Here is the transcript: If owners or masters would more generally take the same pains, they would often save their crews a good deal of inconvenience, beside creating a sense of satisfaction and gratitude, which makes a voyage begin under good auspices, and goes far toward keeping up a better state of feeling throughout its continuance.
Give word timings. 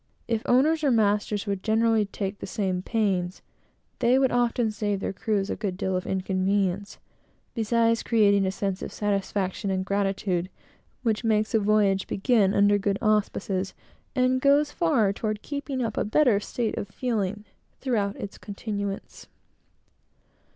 If 0.27 0.41
owners 0.47 0.83
or 0.83 0.89
masters 0.89 1.45
would 1.45 1.59
more 1.59 1.63
generally 1.63 2.05
take 2.07 2.39
the 2.39 2.47
same 2.47 2.81
pains, 2.81 3.43
they 3.99 4.17
would 4.17 4.31
often 4.31 4.71
save 4.71 4.99
their 4.99 5.13
crews 5.13 5.47
a 5.51 5.55
good 5.55 5.77
deal 5.77 5.95
of 5.95 6.07
inconvenience, 6.07 6.97
beside 7.53 8.03
creating 8.03 8.47
a 8.47 8.51
sense 8.51 8.81
of 8.81 8.91
satisfaction 8.91 9.69
and 9.69 9.85
gratitude, 9.85 10.49
which 11.03 11.23
makes 11.23 11.53
a 11.53 11.59
voyage 11.59 12.07
begin 12.07 12.51
under 12.55 12.79
good 12.79 12.97
auspices, 12.99 13.75
and 14.15 14.41
goes 14.41 14.71
far 14.71 15.13
toward 15.13 15.43
keeping 15.43 15.83
up 15.83 15.97
a 15.97 16.03
better 16.03 16.39
state 16.39 16.79
of 16.79 16.87
feeling 16.87 17.45
throughout 17.79 18.15
its 18.15 18.39
continuance. 18.39 19.27